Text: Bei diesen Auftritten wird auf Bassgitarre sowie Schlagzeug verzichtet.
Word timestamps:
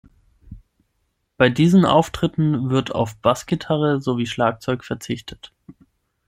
Bei 1.37 1.49
diesen 1.51 1.85
Auftritten 1.85 2.71
wird 2.71 2.95
auf 2.95 3.17
Bassgitarre 3.17 4.01
sowie 4.01 4.25
Schlagzeug 4.25 4.83
verzichtet. 4.83 5.53